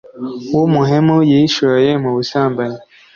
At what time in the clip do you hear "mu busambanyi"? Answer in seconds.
2.03-2.79